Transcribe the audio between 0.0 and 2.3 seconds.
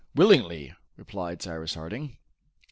"Willingly," replied Cyrus Harding.